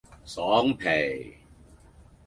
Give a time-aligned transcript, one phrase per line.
[0.25, 1.37] 爽皮